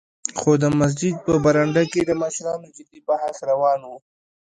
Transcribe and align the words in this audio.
خو 0.39 0.51
د 0.63 0.65
مسجد 0.79 1.15
په 1.25 1.33
برنډه 1.43 1.83
کې 1.91 2.01
د 2.05 2.11
مشرانو 2.21 2.67
جدي 2.75 2.99
بحث 3.07 3.35
روان 3.49 3.79
و. 3.85 3.89